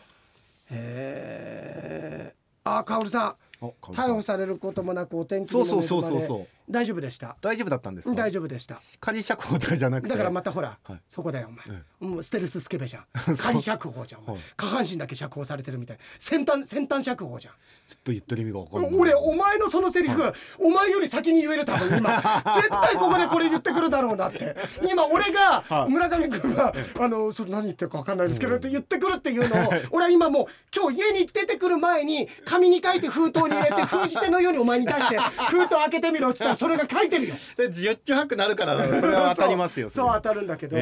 [0.71, 3.35] えー、あカオルさん。
[3.61, 7.35] 逮捕されることもなくお天気にもそうそうそうそう恵まれそう大丈夫でした。
[7.41, 8.15] 大丈夫だったんですか？
[8.15, 8.77] 大丈夫でした。
[8.99, 10.09] 仮釈放とかじゃなくて？
[10.09, 10.99] だからまたほら、はい。
[11.07, 13.05] そこだよお前、もうステルススケベじゃん。
[13.37, 14.37] 仮釈放じゃん、はい。
[14.57, 15.97] 下半身だけ釈放されてるみたい。
[16.17, 17.53] 先端先端釈放じゃん。
[17.87, 18.81] ちょっと言ってる意味が分かん。
[18.83, 20.21] ない俺お前のそのセリフ、
[20.59, 22.09] お前より先に言える多分今。
[22.55, 24.55] 絶対ここでこれ言ってくるだろうなって。
[24.89, 25.91] 今俺がはい。
[25.91, 37.35] 村上君が「あのそれ何言ってるか分かんないですけど」って言ってくるっていうのを俺は今もう今日家に出てくる前に紙に書いて封筒に入れて封じ手のようにお前に出して封筒開けてみろっつったらそれが書いてるよ。
[37.57, 39.89] で十中八九なるからそれは当たりますよ。
[39.89, 40.75] そう当れたるんだけど、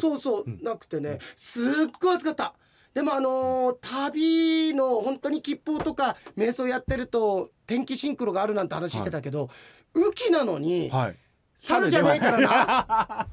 [0.00, 2.54] そうそうなくてねすっごい暑かった。
[2.94, 9.50] でもあのー旅の本当に吉報とか瞑想やってると天気シンクロがあるなんて話してたけど、
[9.94, 11.16] 雨季なのにはい。
[11.54, 13.26] 猿じゃねえからな。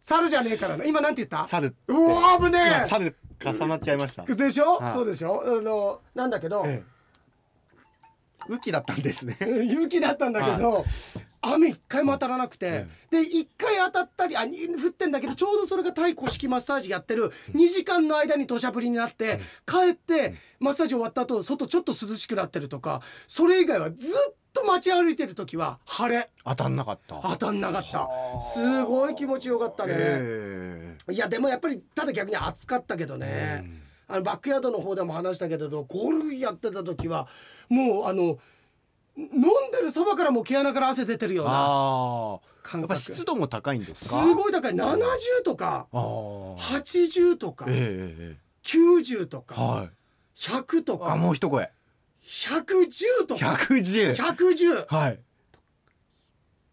[0.00, 0.56] 猿じゃねえ。
[0.58, 0.84] からな。
[0.84, 1.48] 今なんて言った？
[1.48, 4.24] 猿うわ危ね今え猿重なっちゃいました。
[4.24, 4.92] でしょ、はい。
[4.92, 5.42] そうでしょ？
[5.44, 6.91] あのなんだけど、ええ
[8.48, 9.36] 雨季だったんですね。
[9.40, 10.84] 雪だったんだけど、
[11.42, 26.30] 雨一回も当たらなくて、で一回当たったりあに降ってんだけどちょうどそれが太古式マッサージやってる2時間の間に土砂降りになって、帰ってマッサージ終わった後外ちょっと涼しくなってるとかそれ以外はずっと街歩いてる時は晴れ。
[26.44, 27.20] 当たんなかった。
[27.22, 28.08] 当たんなかった。
[28.40, 33.64] すごい気持ちよかったね、えいやでもやっぱりただ逆に暑かったけどね、
[34.12, 37.26] あのバックヤードの方でも話したけれどゴルフやってた時は
[37.68, 38.38] もうあの
[39.16, 39.30] 飲ん
[39.72, 44.22] でるそばからもう毛穴から汗出てるようなああやっぱ感覚湿度も高いんですか？
[44.22, 44.72] すごい高い。
[44.74, 44.98] 70
[45.44, 46.00] とかああ
[46.56, 49.90] 80とかえええええ90とかえはい。
[50.36, 51.70] 100とあかもう一声。
[52.22, 53.46] 110とか。
[53.46, 55.18] 110 110はい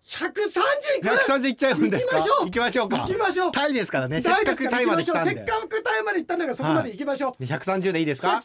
[0.09, 2.17] 130いく？130いっちゃうんですか？
[2.17, 2.45] 行きましょう。
[2.45, 2.97] 行きましょうか。
[2.97, 3.51] 行きましょう。
[3.51, 4.21] タイですからね。
[4.21, 5.35] せっかくタイまで来たんで。
[5.35, 8.41] せっかくタイまで行ったんだからそこまで行きましょう、で130でいいですか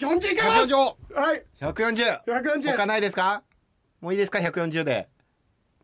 [0.00, 0.64] ？140いきます。
[0.64, 0.74] 140
[1.14, 1.44] はい。
[1.60, 3.42] 140 140他ないですか？
[4.00, 5.08] もういいですか？140で。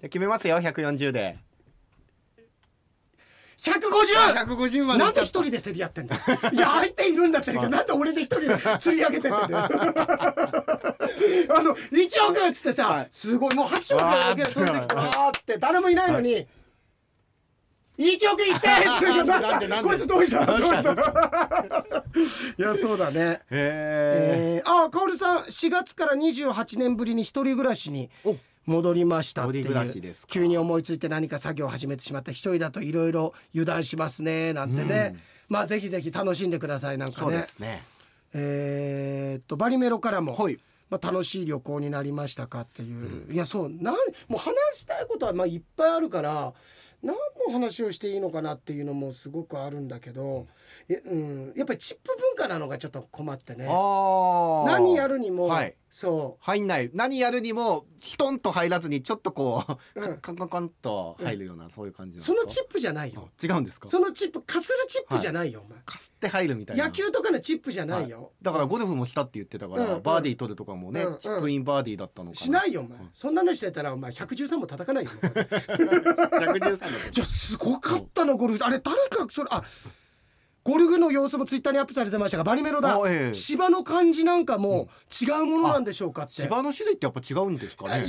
[0.00, 0.56] じゃあ決めますよ。
[0.56, 1.38] 140で。
[3.58, 3.76] 150
[4.56, 9.68] 150までなんで一人で競り合ってんだいや相手いるんだってなんで俺で一人で釣り上げてってんだよ
[11.56, 13.08] あの1億っつってさ、はい。
[13.10, 14.06] すごいもう拍手を受
[14.36, 15.28] けるそれできてわー。
[15.28, 16.46] っつって誰もいないのに、
[17.98, 20.46] 1億1000円って言うなんこいつどうした？
[20.46, 20.92] どうした？
[22.58, 23.20] いやそうだね。
[23.20, 28.36] へええー、あカオルさん4月から28年ぶりに一人暮らしにお。
[28.66, 30.14] 戻りましたっていう。
[30.28, 35.16] 急に思いついて何か作業を始めてしまった一人だといろいろ油断しますねなんてね、
[35.48, 37.82] まあぜひぜひ楽しんでくださいなんかそうでねすね。
[38.32, 40.58] えーっとバリメロからも、はい
[40.90, 43.94] まあ、楽しい旅行になりましたかっていう、いやそうなん
[44.28, 46.52] もう話したいことはまあいっぱいあるから
[47.02, 47.14] 何
[47.46, 50.46] の話をしていいのかなっていうのもすごくあるんだけど、
[50.88, 53.66] えうん、やっぱりチップ文化なのがちょっと困ってね。
[53.66, 55.74] 何やるにも、はい。
[55.92, 56.90] そ入んない。
[56.94, 59.64] 何やるにもストンと入らずにちょっとこ
[59.96, 60.18] う、うん。
[60.18, 63.28] カンカンカンと入るような、そういう感じそのチップじゃないよ。
[63.28, 63.88] あ違うんですか？
[63.88, 65.80] そのチップかするチップじゃないよ、お前。
[65.84, 66.84] かすって入るみたいな。
[66.84, 68.28] 野球とかのチップじゃないよ、はい。
[68.42, 72.34] だからゴルフもしたって言ってたから、うんバーディー取るとかもね、うんチップインバーディーだったのかな。
[72.36, 75.10] しないよお前、そんなのしてたらお前113も叩かないよ。
[75.20, 76.70] 113だい
[77.16, 78.64] やすごかったなゴルフ。
[78.64, 79.62] あれ誰かそれあ
[80.62, 83.34] ゴルフの様子もツイッターにアップされてましたがバリメロだ、あええ。
[83.34, 87.90] 芝の感じなんかも違うものなんでしょうかって、芝の種類ってやっぱ違うんですかね。
[87.90, 88.02] 種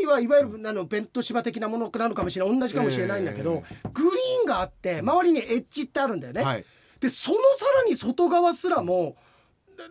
[0.00, 2.60] 類はいわゆるあのベント芝的なものなのかもしれない。
[2.60, 3.62] 同じかもしれないんだけど、
[3.92, 6.64] グリーンがあって周りにエッジってあるんだよね、はい。
[7.00, 9.16] でそのさらに外側すらも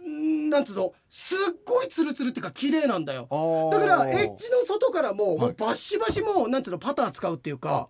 [0.08, 3.28] んなんつうのすっごいツルツルっていうか綺麗なんだよ。
[3.72, 5.52] だからエッジの外からも,、もはい。
[5.52, 7.90] うバッシバシもうなんつうのパター使うっていうか。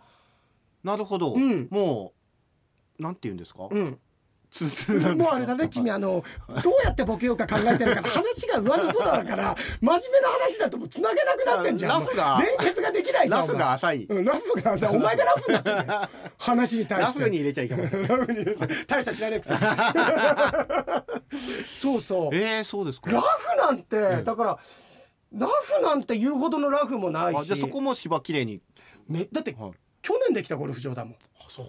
[0.82, 1.68] なるほど、うん。
[1.70, 2.14] も
[3.00, 4.00] うなんて言うんですか、うん
[5.16, 6.24] もうあれだね君あの
[6.64, 12.00] どうやってボケようか考えてるから話が上の空だから真面目な話だともう繋げなくなってんじゃん。
[12.00, 12.40] ラフが。
[12.60, 13.40] 連結ができないじゃん。
[13.42, 14.06] ラフが浅い。
[14.06, 16.10] うんラフがさお前がラフになってんだよ。
[16.38, 17.20] 話に対ラして。
[17.24, 18.08] フに入れちゃいけません。
[18.08, 18.70] ラフに入れちゃう。
[18.88, 19.46] 大した知らねえく
[21.74, 22.36] そうそう。
[22.36, 23.10] えー、そうですか。
[23.12, 24.60] ラフなんて、だから
[25.36, 27.38] ラフなんて言うほどのラフもないし。
[27.40, 28.62] あじゃあそこも芝綺麗に。
[29.08, 29.72] めだって、はい。
[30.02, 31.16] 去年できたゴルフ場だもん。
[31.50, 31.66] そう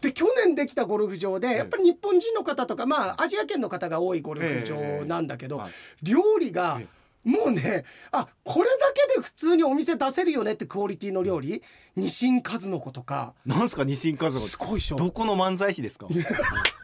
[0.00, 5.62] で去年できたゴルフ場でやっぱり日本人の方とかまあアジア圏の方が多いゴルフ場なんだけど、
[6.02, 6.86] 料理がえ
[7.24, 11.62] もうねあこれだけで普通にお店出せるよねってクオリティの料理？
[11.94, 13.34] ニシン数の子とか。
[13.46, 14.96] なんすかニシンカズすごいでしょ。
[14.96, 16.08] どこの漫才師ですか？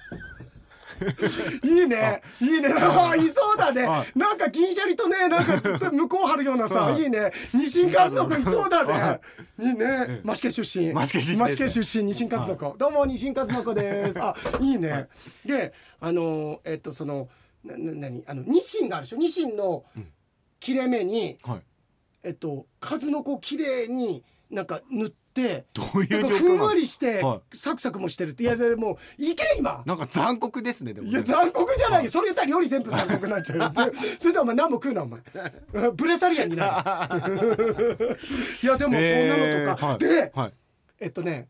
[1.62, 2.22] いいね。
[2.40, 2.68] いいね。
[2.76, 7.02] あいそうだね、はなんか銀シャリとねなんか向こう張るようなさ、はい。
[7.02, 7.32] い、いね。
[7.54, 9.20] ニシン数の子いそうだね、、は
[9.58, 9.62] い。
[9.62, 10.22] いね。
[10.24, 10.87] 益家出身。
[10.88, 15.08] 益家出身です益家出身ニシン数の子、どうもニシン数の子ですあいいね。
[15.44, 17.28] であのえっとその
[17.64, 18.24] なな何？
[18.26, 19.16] あのニシンがあるでしょ？
[19.16, 19.84] ニシンの
[20.61, 21.61] 切れ目に、はい。
[22.22, 25.16] えっと数の子をきれいになんか塗って
[25.72, 28.42] どういうふんわりして、はサクサクもしてるって。
[28.42, 29.83] いやでもういけ今。
[29.87, 31.12] なんか残酷ですねでもね。
[31.12, 32.05] いや残酷じゃない。
[32.05, 35.20] よそれ言ったら料理全部残酷になっちゃう それでお前何も食うなお前。
[35.94, 38.18] ブレサリアンになる。
[38.62, 39.98] いやでもそんなのとか、えーはい。
[39.98, 40.53] ではい。
[41.01, 41.48] えっとね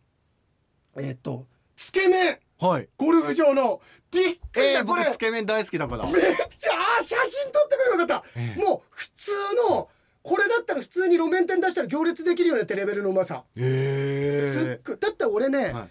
[0.98, 1.46] えっと
[1.76, 2.38] つけ麺。
[2.60, 2.88] はい。
[2.96, 3.80] ゴルフ場の。
[4.10, 4.22] びっ
[4.52, 5.04] くりえー、だこれ。
[5.04, 6.04] 僕つけ麺大好きだから。
[6.04, 9.32] めっちゃあー写真撮ってくればよかった、ええもう普通
[9.70, 9.88] の
[10.28, 14.96] これだったら普通に路面店出したら行列できるよねってレベルのうまさ、すっえごい。
[14.98, 15.88] だって俺ね、はい。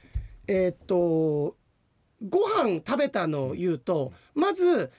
[0.47, 1.55] えーっと
[2.29, 4.91] ご飯食べたのを言うとまず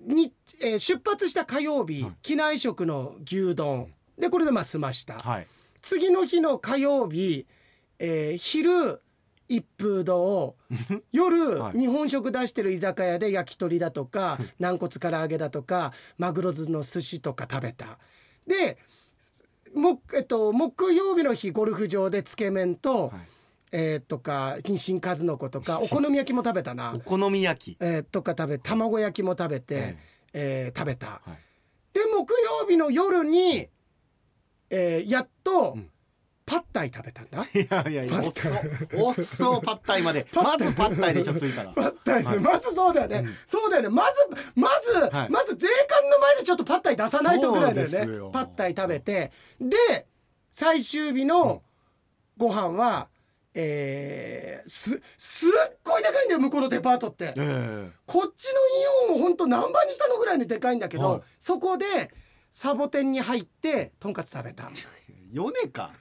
[0.00, 2.12] に、えー出発した火曜日、はい。
[2.22, 3.92] 機内食の牛丼。
[4.18, 5.46] でこれでまあ済ました、はい。
[5.80, 7.46] 次の日の火曜日、
[8.00, 9.00] えー昼
[9.50, 10.54] 一風堂
[11.10, 11.78] 夜、はい。
[11.78, 17.98] 日本食出してる居酒屋で焼き鳥だとか軟骨唐揚げだとかマグロ酢の寿司とか食べた。
[18.46, 18.78] で
[19.74, 23.20] も、えっと、木曜日の日ゴルフ場でつけ麺と、はい。
[23.72, 26.92] えーとか日清数の子とか お好み焼きも食べたな。
[26.96, 27.78] お、好み焼き。
[27.80, 29.96] えーとか食べ卵焼きも食べて、え
[30.32, 31.06] えー食べた。
[31.06, 31.30] はい。
[31.92, 32.32] で木
[32.62, 33.68] 曜日の夜に、
[34.70, 35.90] えーやっと、うん
[36.50, 37.42] パッタイ食べたんだ？
[37.44, 38.48] いやいやいやおっそ
[39.06, 40.26] おっそパッタイまで。
[40.34, 42.40] まずパッタイでちょっとついたらパッタイね、はい。
[42.40, 43.36] まずそうだよね、うん。
[43.46, 43.88] そうだよね。
[43.88, 44.18] まず
[44.56, 45.30] まず、はい。
[45.30, 47.92] まず税関の前でちょっとパッタイ出さないとぐらいだよね。
[47.92, 48.30] そうですよ。
[48.32, 49.30] パッタイ食べて。
[49.60, 50.08] で
[50.50, 51.62] 最終日の
[52.36, 53.06] ご飯は、
[53.54, 55.50] えー、すすっ
[55.84, 57.32] ごいでかいんだよ向こうのデパートって。
[57.36, 58.52] えこっち
[59.06, 61.20] のイオンを本当何倍にしたのぐらいにでかいんだけど、はい。
[61.38, 61.86] そこで
[62.50, 64.64] サボテンに入ってとんかつ食べた。
[64.64, 65.92] えヨネか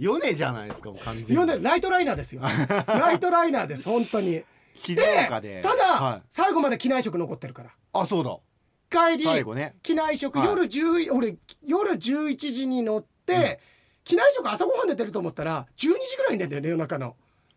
[0.00, 1.62] ヨネじゃないですかもう完全に。
[1.62, 2.42] ライトライナーですよ。
[2.86, 4.42] ライトライナーです本当に。
[4.74, 5.60] 静岡で。
[5.62, 6.22] ただ、はい。
[6.30, 7.70] 最後まで機内食残ってるから。
[7.92, 8.38] あそうだ。
[8.90, 9.76] 帰りね。
[9.82, 10.48] 機内食、はい。
[10.48, 13.60] 夜10俺夜11時に乗って、
[14.04, 17.16] 機内食朝ごはんで出ると思ったら12時ぐらいに出んだよね夜中の。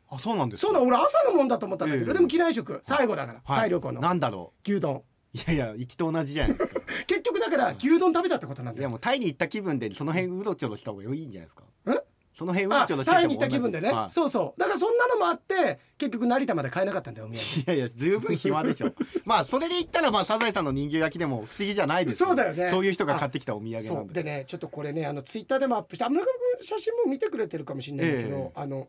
[0.10, 3.69] あそうなんですかそうだ俺朝のもんだと思ったんだけど、ええでも機内食最後だから、はい。
[3.69, 3.93] の。
[3.93, 4.97] なんだろ牛丼。
[4.97, 5.03] う
[5.36, 6.79] いやいや行きと同じじゃないですか。
[7.08, 8.88] 結局だから牛丼食べたってことなんいだよ。
[8.88, 11.63] やもうタイに行った気分でその辺うろちょろした方がいいんじゃないですか。
[11.88, 12.03] え？
[12.34, 14.12] その辺うろあちょろしててもタイに行った気分でね、はい。
[14.12, 14.60] そうそう。
[14.60, 18.91] だからそんなのもあって結局成田まで買えなかったんだよお土産いやいや十分暇でしょ。
[19.24, 22.72] まあそれで言ったらまあサザエさんの人形焼きでも不思議じゃないですそうだよね。
[22.72, 24.13] そういう人が買ってきたお土産そなんでう。
[24.13, 28.52] でねちょっとこれねあのツイッターでもアップしてあ村上君写真も見てくれてるかもしれないけど、ええ。
[28.56, 28.88] あの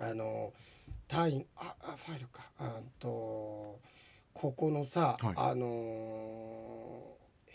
[0.00, 0.52] あの
[1.06, 2.42] タイああファイルか。
[2.58, 3.78] あんと
[4.34, 5.34] ここのさ、はい。
[5.36, 7.52] あのえー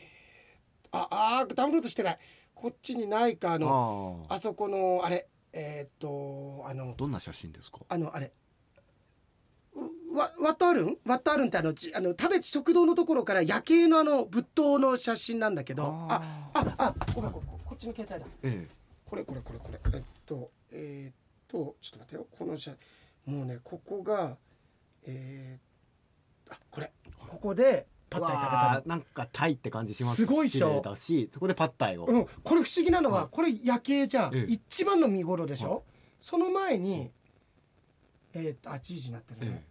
[0.92, 2.20] ああダウンロードしてない
[2.60, 7.80] こっちにないかあのあそこのあれえーっとあのどんな写真ですか？
[7.88, 8.34] あのあれ
[10.12, 15.84] わワットアルンワットアルンってあのちあの食べ食堂のところから夜景のあの仏塔の写真なんだけど。
[15.86, 16.60] ああ。
[16.60, 18.26] ああごめんここっちの携帯だ。
[18.42, 18.68] え
[19.06, 19.80] これこれこれこれ。
[19.94, 21.14] えっとえーっ
[21.48, 22.26] とちょっと待ってよ。
[22.38, 22.72] この写
[23.26, 24.36] もうねここが
[25.06, 26.92] えー、あこれ。
[27.30, 30.82] ここでパッタイ食べたわあなんかタイって感じしますすごいっしょ。
[30.96, 32.26] しそこでパッタイを、のうん。
[32.44, 34.46] これ不思議なのは、はいこれ夜景じゃん、ええ。
[34.48, 35.82] 一番の見頃でしょ、はい
[36.20, 37.12] その前に
[38.34, 39.68] えーっとあ10時になってるね、ええ。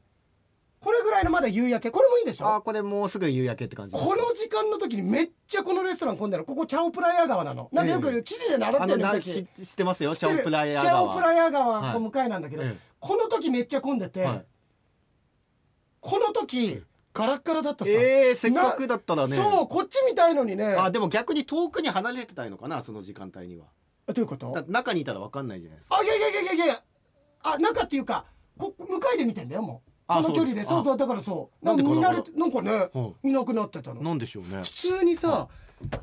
[0.79, 1.91] これぐらいのまだ夕焼け？
[1.91, 2.47] これもいいでしょ？
[2.47, 3.97] あーこれもうすぐ夕焼けって感じ。
[3.97, 6.45] この時間の時にめっちゃこのレストラン混んでる。
[6.45, 7.69] ここチャオプラヤ川なの。
[7.73, 11.53] なんでよく地理で習ってるの知ってますよチャオプラヤチャオ川プラヤはい。
[11.53, 14.29] 川こう向かいなんだけど、えこの時めっちゃ混んでて、
[16.01, 16.83] この時
[17.17, 19.35] ガラッガラだったさ、えー、せっかくだったらね。
[19.35, 20.77] そうこっちみたいのにね。
[20.79, 23.65] あでも逆に遠くに離れてたいのかなその時間帯には。
[24.07, 24.53] どういうこと？
[24.53, 25.97] だ中にいたら分かんないじゃないですか。
[25.99, 26.83] あいやいやいやいやいやいや。
[27.43, 28.27] あ中っていうか
[28.59, 29.91] こ向かいで見てんだよもう。
[30.09, 30.65] あこの距離で。
[30.65, 31.65] そうそうだからそう。
[31.65, 33.33] なんで見慣れてなんかねはい。
[33.33, 34.03] なくなってたの。
[34.03, 34.63] なんでしょうね。
[34.63, 35.49] 普通にさ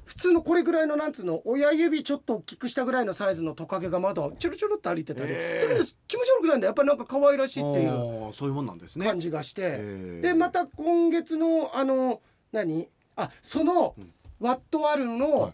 [0.05, 5.69] 普通のこれぐらいのなんつうの親指ちょっと大きくしたぐらいのサイズのトカゲがまだチョロチョロって歩いてたり、えー。
[5.69, 6.69] だけど気持ち悪くないんだよ。
[6.69, 9.05] やっぱなんか可愛らしいっていうそういうもんなんですね。
[9.05, 10.21] 感じがして、えー。
[10.21, 12.87] でまた今月のあの何？
[13.15, 14.13] あそのうん。
[14.39, 15.53] ワットアルンの、はい。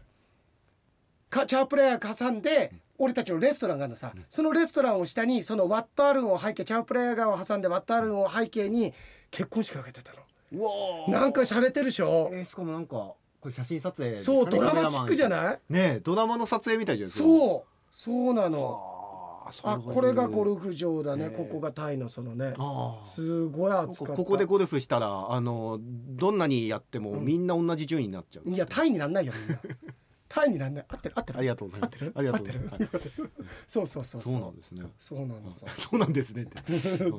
[1.29, 8.93] かチャープレイヤー挟んで、俺たちのレストランがあるのさ、そのレストランを下にそのワットアルンを背景チャープレイヤー側を挟んでワットアルンを背景に
[9.29, 10.23] 結婚式を挙げてたの。
[10.53, 11.11] うわー。
[11.11, 15.59] なんか洒落てるでしょ、えーしかもなんかこれ写真撮影ねそうドラマチックじゃいない？
[15.69, 17.69] ねえドラマの撮影みたいじゃないそう。
[17.91, 18.95] そうなの。
[19.63, 22.53] あこれがゴルフ場だね、へーここがタイのそのね。
[23.01, 24.13] すごい暑かった。
[24.13, 29.59] ここでゴルフしたらあのどんなにやってもみんな同じ順位になっちゃう、いやタイになんないよみんな。
[30.29, 30.85] タイになんない。
[30.87, 31.39] 合ってる合ってる。
[31.39, 31.95] ありがとうございます。
[31.95, 32.13] 合ってる？
[32.15, 32.73] ありがとうございます。
[32.73, 33.31] 合ってる？
[33.65, 34.33] そうそうそうそう。
[34.33, 34.83] なんですね。
[34.99, 35.67] そうなんですよ。
[35.75, 36.45] そうなんですね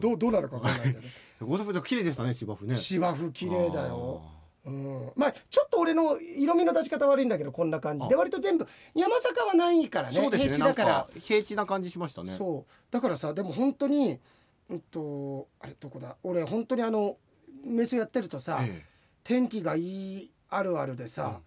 [0.01, 1.07] どうどうなるかわかんないけどね。
[1.41, 2.77] ゴルフ場綺麗でしたね芝生ね。
[2.77, 4.23] 芝生綺麗だよ
[4.67, 8.09] うん、まあちょっと俺の色味の出し方悪いんだけどこんな感じ。
[8.09, 10.39] であ割と全部山坂はないからねね。
[10.39, 11.09] 平地だから。
[11.19, 12.33] 平地な感じしましたね。
[12.33, 12.73] そう。
[12.91, 14.21] だからさでも本当に
[14.69, 16.15] うんとあれどこだ？
[16.23, 17.17] 俺本当にあの
[17.65, 18.85] メスやってるとさ、え
[19.25, 21.41] 天気がいいあるあるでさ、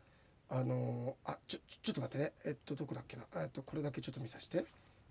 [0.50, 2.34] あのあちょちょちょっと待ってね。
[2.46, 3.24] えっとどこだっけな？
[3.36, 4.66] えっとこれだけちょっと見させて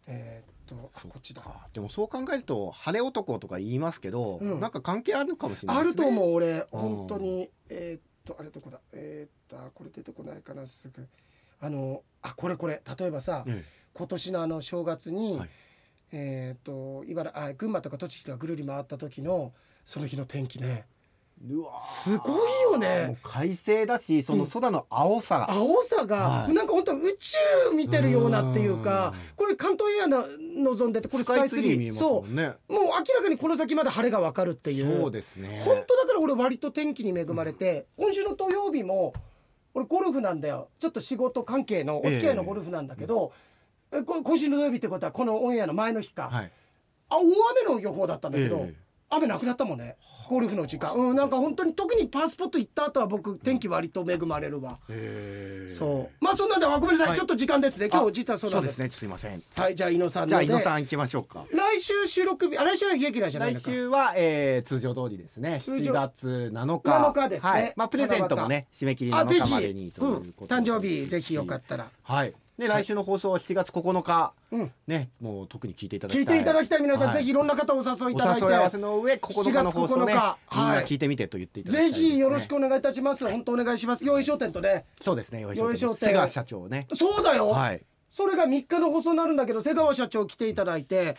[0.07, 1.43] えーっとあこっちだ。
[1.45, 4.61] あでもそう考えると晴れ男とか言いますけど、うん。
[4.61, 6.05] なんか関係あるかもしれないあですね。
[6.05, 6.49] ると思う俺。
[6.49, 6.65] うん。
[6.71, 7.51] 本当に。
[7.69, 8.81] えーっとあれどこだ？
[8.93, 11.07] えーっとあこれ出てこないかなすぐ。
[11.61, 12.83] あのあこれこれ。
[12.99, 15.49] 例えばさえ今年のあの正月に、はい。
[16.13, 19.53] えっ、と茨あ群馬とか栃木とかぐるり回った時の
[19.85, 20.87] その日の天気ね
[21.79, 23.07] すごいよね。
[23.09, 26.55] もう快晴だしその空の青さ、青さが、はい。
[26.55, 27.39] なんか本当宇宙
[27.75, 29.37] 見てるようなっていうかうん。
[29.37, 30.25] これ関東エアの
[30.63, 31.79] 望んでてこれスカイツリー。
[31.79, 32.53] 見えますそもんね。
[32.69, 32.73] う。
[32.73, 35.01] もう明らかにこの先まで晴れがわかるっていう。
[35.01, 35.61] そうですね。
[35.65, 39.13] 本当だから俺割と天気に恵まれて、今週の土曜日も
[39.75, 40.69] 俺ゴルフなんだよ。
[40.79, 43.33] ちょっと仕事関係のお付き合いのゴルフなんだけど、
[43.91, 46.53] えこ今週の土曜日ってことはこのオンエアの前の日か、はい。
[47.09, 48.82] あ大雨の予報だったんだけど、ええ
[49.15, 49.97] 雨なくなったもんね。
[50.29, 50.95] ゴルフの時間。
[50.95, 54.79] うんなんか本当に特にパースポット行った後は僕天気割と恵まれるわ、
[55.69, 56.25] そう。
[56.25, 57.17] まあそんなんであごめんなさい、はい。
[57.19, 57.89] ちょっと時間ですね。
[57.91, 58.77] 今日実はそうそうんです。
[58.77, 58.91] すね。
[58.91, 59.43] すいません。
[59.55, 61.45] はいじゃあ井野さんじゃあ井野さん行きましょうか。
[61.53, 65.61] 来週収録日あ来週はイレギュラーじゃない来週は、えー、通常通りですね。
[65.61, 65.93] 通常。
[65.93, 66.91] 7月7日。
[66.91, 67.51] 7日ですね。
[67.53, 67.73] はい。
[67.77, 70.63] まあプレゼントもね締め切り7あぜ日までにひ、とうんいうことで。
[70.63, 71.91] 誕生日ぜひよかったら。
[72.03, 74.73] はいで来週の放送は7月9日、うん。
[74.87, 76.25] ねもう特に聞いていただきたい。
[76.25, 77.17] 聞いていただきたい皆さん、はい。
[77.19, 78.45] ぜひいろんな方をお誘いいただいて。
[78.45, 82.11] お誘い合わせの上9日の放送ね7月9日みんなはい聞いてみてと言っていただきたいぜですね。
[82.13, 83.29] ひよろしくお願いいたします。
[83.29, 84.05] 本当お願いします。
[84.05, 84.87] 用意商店とね。
[85.01, 86.87] そうですねよいしょよいしょって瀬川社長ね。
[86.95, 87.83] そうだよ、はい。
[88.09, 91.17] それが3日の放送になるんだけど瀬川社長来ていただいて。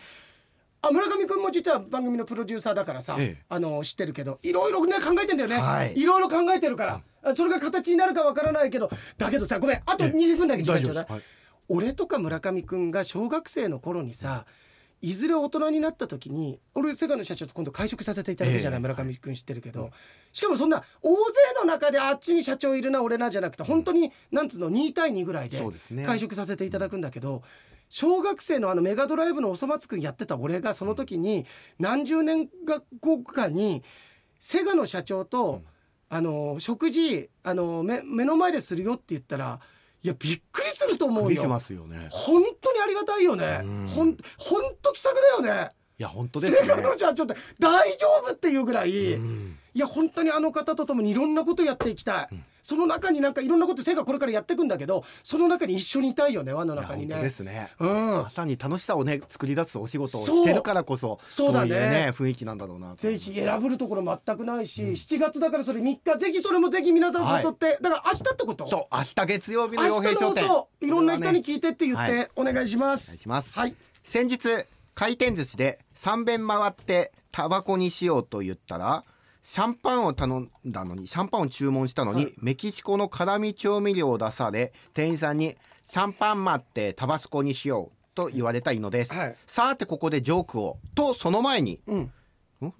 [0.86, 3.44] あ村上君も実は番組のプロデューサーだからさ、ええ。
[3.48, 5.94] あの知ってるけどいろいろね考えてんだよね、はい。
[5.96, 7.00] いろいろ考えてるから、あ
[7.34, 10.10] それが形になるかわからないけどだけどさごめんあとええ。
[10.10, 11.04] 20分だけ時間ちょうだい。
[11.04, 11.44] 大丈夫です。
[11.68, 14.44] 俺とか村上君が小学生の頃にさ
[15.00, 18.80] いずれ大人になった時に俺セガの社長と今度会食させていただくじゃない、ええ。
[18.80, 19.90] 村上君知ってるけど、
[20.32, 21.20] しかもそんな大勢
[21.58, 25.58] の中であっちに社長いるな俺なじゃなくて本当になんつうの2対2ぐらいで
[26.04, 27.42] 会食させていただくんだけど、
[27.90, 31.44] 小学生のあのメガドライブのおそ松くんやってた俺がその時に
[31.78, 32.48] 何十年
[33.00, 33.82] 後かに
[34.40, 35.62] セガの社長と、
[36.14, 39.58] あの食事あの目目の前でするよって言ったら
[40.00, 41.60] いやびっくりすると思うびっくりしまよ。
[41.60, 43.62] すよね本当にありがたいよね。
[43.64, 45.72] うんほん本当気さくだよね。
[45.98, 57.20] いや本当ですねセガの社長って大丈夫っていうぐらい、うんいや本当にあの方と共にいろんなことやっていきたい、その中になんかいろんなことセガこれからやっていくんだけどその中に一緒にいたいよね輪の中にね。
[57.20, 57.68] ですね。
[57.78, 57.90] うん。
[58.22, 61.68] まさに楽しさをね作り出すお仕事をしてるからこそそうだね。
[61.68, 68.66] いうね雰囲気なんだろうなとぜひ選ぶるところ全くないし、7月だからそれ3日ぜひそれもぜひ皆さん誘って、だから明日ってこと？
[68.66, 70.44] そう明日月曜日の明洋平商店
[70.80, 73.52] いろんな人にこ聞いてって言っはてお願いします、お願いします。
[73.58, 73.68] はい。
[73.68, 74.48] れはね先日
[74.94, 79.04] 回転寿司で3遍回ってタバコにしようと言ったら
[79.44, 82.34] シャンパンを頼んだのにシャンパンを注文したのに、はい。
[82.38, 89.36] メキシコの辛味調味料を出され店員さんに「シャンパン待ってタバスコにしよう」と言われたいのです、はい。
[89.46, 92.00] さてここでジョークをとその前にうん。
[92.00, 92.12] ん？
[92.60, 92.78] なんか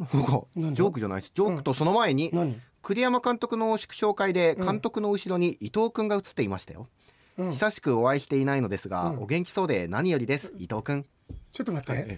[0.56, 1.32] ジ何ョークじゃないです。
[1.34, 2.58] ジョークとその前に、何？
[2.80, 6.86] 栗山監督の祝勝会で監督の後ろに伊藤君が映っていましたよ、
[7.36, 7.50] うん。
[7.52, 9.22] 久しくお会いしていないのですが、うん。
[9.22, 11.04] お元気そうで何よりです伊藤君
[11.52, 12.08] ちょっと待って、はい。
[12.08, 12.16] い、や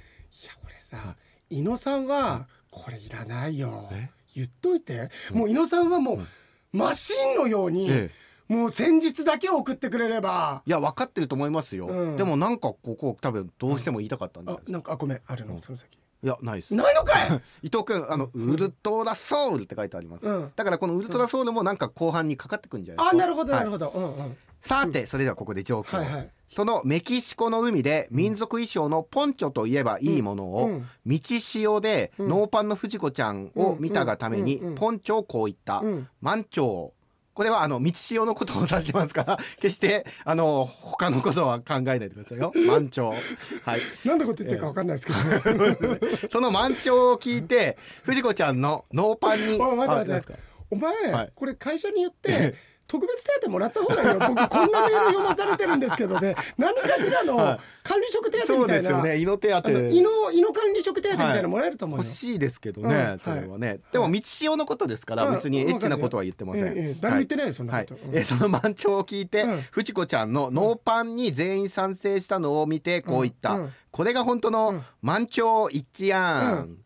[0.65, 1.17] 俺さ
[1.51, 3.89] 伊野さんはこれいらないよ。
[3.93, 4.11] え？
[4.37, 8.11] 言っといて、もう伊野さんはもう、マシンのように、え
[8.49, 10.63] もう先日だけ送ってくれれば。
[10.67, 12.17] いや分かってると思いますよ、うん。
[12.17, 15.97] でもなんかここ多分どうしても言いたかったんじゃあなんかあごめんあるの、その先。
[16.23, 16.75] いやないです。
[16.75, 17.41] ないのかい！
[17.67, 20.53] 伊藤君あのウルトラソウルって書いてあります、うん。
[20.55, 23.17] だからこのウルトラソウルもなんか後半にかかってくんじゃないですか？
[23.17, 26.31] あなるほどなるはいほど、うんうんさてそれではここでジョークを、はいはい。
[26.49, 32.29] そのメキシコの海で民族衣装のポンチョといえばいいものを、うん道潮でうん。
[32.29, 36.09] ノーパンの藤子ちゃんを見たがためにポンチョをこう言った、うん。
[36.21, 36.93] 満潮。
[37.35, 39.25] これはあの道潮のことを指してますか？
[39.25, 42.51] ら 決してあの他のことは考えないでくださいよ。
[42.67, 43.11] 満潮。
[43.11, 43.81] はい。
[44.07, 51.33] なんでこと言ってるかわかんないですけど、 その満潮を聞いて藤子ちゃんのノーパンにお前、はい。
[51.35, 52.55] これ会社に言って
[52.87, 54.15] 特別手当もらった方がいいよ。
[54.21, 56.37] 僕こんなメール読まされてるんですけどね。
[56.57, 57.61] 何かしらのはい。
[57.83, 59.19] 管理職手当みたいな、ですよね。
[59.19, 59.71] 胃の手当。
[59.71, 63.19] 胃の胃の管理職手当みたいなのもらえると思うよ、欲しいですけどね、うん。
[63.19, 65.35] それはね、でも道潮のことですから、うん。
[65.35, 67.87] 別にエッチなことは言ってません、ええええ誰も言ってないよそんなはい。
[67.87, 68.17] ことうん。
[68.17, 69.61] えその満潮を聞いて、うん。
[69.71, 73.63] 藤子ちゃんのノーパンに全員賛成したのを見てこう言った、うん。
[73.63, 73.73] うん。
[73.93, 74.85] これが本当うのん。
[75.03, 76.77] 満潮一致やん、う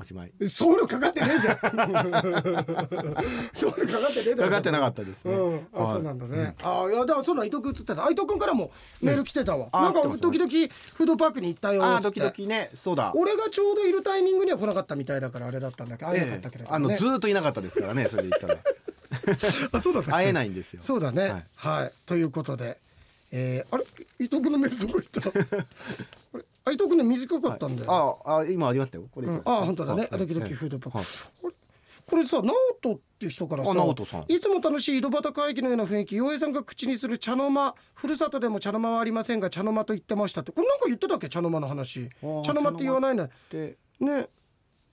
[0.00, 1.56] おしまいソウルかかってねえじゃん
[3.52, 6.54] ソウルかかってねえだろかかってなかったですね、うん、あ、はいそうなんだね。
[6.62, 8.04] あ、いや、だから、そんな伊藤君っつってた。
[8.04, 8.70] あ伊藤君からも
[9.02, 9.68] メール来てたわ。
[9.72, 12.14] あなんか時々フードパークに行ったよっつって。
[12.14, 16.84] キドキねそうだ俺がちょうどいるタイミングには来なかったみたいだから、あれだったんだけど、会えなかったけれども、ね。
[16.86, 18.58] あのずーっといなかったですからねそれで言ったら
[19.72, 20.12] あ、そうだった。
[20.12, 21.44] 会えないんですよそうだね。
[21.56, 22.78] ははいい、ということで。
[23.30, 23.84] えー、あれ、
[24.18, 25.20] 伊藤君のメールどこ行った？
[26.70, 28.20] 伊藤君ね、短かったんだよ。
[28.24, 29.04] ああ今ありましたよ。
[29.10, 30.08] これ、うん、あ、本当だね。
[30.10, 30.18] はい。
[30.18, 31.52] ドキドキフードパーク。
[32.06, 33.72] これさ直人っていう人からさ
[34.28, 37.74] いつも楽しい井戸端会議のような雰囲気洋平さんが口にする茶の間。
[37.94, 40.50] ふるさとでも茶の間はありませんが茶の間と言ってましたって。
[40.52, 41.28] これなんか言ってたっけ？
[41.28, 42.08] 茶の間の話。
[42.44, 44.26] 茶の間って言わないねで、ね。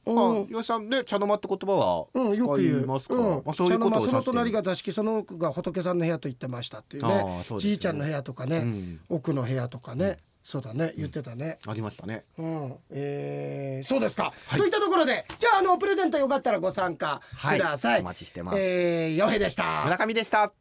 [0.05, 0.47] うまあん。
[0.49, 3.43] 岩井さんね茶の間って言葉はうん、よく言使いうますから、うん。
[3.53, 7.43] 茶の間その隣が座敷その奥が仏さんの部屋と言ってましたっていうあね。
[7.59, 8.99] じいちゃんの部屋とかね、うん。
[9.07, 12.23] 奥の部屋とかね、そうだね言ってたね、ありましたね。
[12.37, 14.59] うん、えーそうですか、はい。
[14.59, 18.01] といったところでじゃああのプレゼントよかったらご参加ください、はい。
[18.01, 18.59] お待ちしてます。
[18.59, 19.85] えー、よへでした。
[19.85, 20.53] 村上でした。